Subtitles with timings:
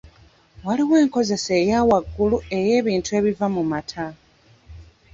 [0.65, 4.05] Waliwo enkozesa eya waggulu ey'ebintu ebiva mu mata.